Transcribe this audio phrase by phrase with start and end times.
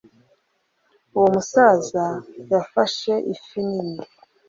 [1.15, 2.05] uwo musaza
[2.51, 4.01] yafashe ifi nini